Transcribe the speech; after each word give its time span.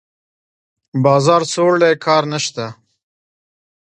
بازار 1.03 1.41
سوړ 1.53 1.71
دی؛ 1.81 1.93
کار 2.05 2.23
نشته. 2.33 2.65